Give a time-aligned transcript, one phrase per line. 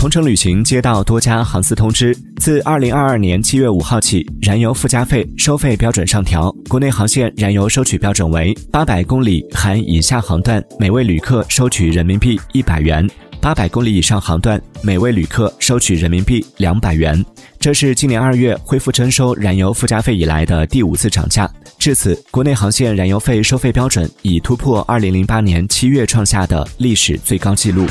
[0.00, 2.16] 同程旅行接到多家航司通知。
[2.38, 6.50] 自二零二二年七月五号起燃油附加费收费标准上调。
[6.70, 13.06] 国内航线燃油收取标准为八百公里含以下航段每位旅客收取人民币一百元
[13.42, 17.22] 八百公里以上航段每位旅客收取人民币两百元。
[17.58, 21.46] 这是今年二月恢复征收燃油附加费以来的第五次涨价。
[21.78, 27.84] 至此国内航线燃油费收费标准已突破二零零八年七月创下的历史最高纪录。